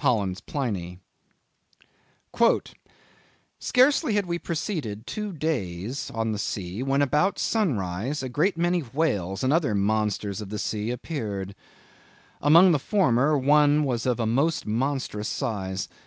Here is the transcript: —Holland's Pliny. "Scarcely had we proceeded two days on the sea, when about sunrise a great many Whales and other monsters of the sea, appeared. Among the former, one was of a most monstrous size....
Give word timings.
—Holland's 0.00 0.40
Pliny. 0.40 0.98
"Scarcely 3.58 4.14
had 4.14 4.24
we 4.24 4.38
proceeded 4.38 5.06
two 5.06 5.30
days 5.34 6.10
on 6.14 6.32
the 6.32 6.38
sea, 6.38 6.82
when 6.82 7.02
about 7.02 7.38
sunrise 7.38 8.22
a 8.22 8.30
great 8.30 8.56
many 8.56 8.80
Whales 8.80 9.44
and 9.44 9.52
other 9.52 9.74
monsters 9.74 10.40
of 10.40 10.48
the 10.48 10.58
sea, 10.58 10.90
appeared. 10.90 11.54
Among 12.40 12.72
the 12.72 12.78
former, 12.78 13.36
one 13.36 13.84
was 13.84 14.06
of 14.06 14.18
a 14.18 14.24
most 14.26 14.64
monstrous 14.64 15.28
size.... 15.28 15.86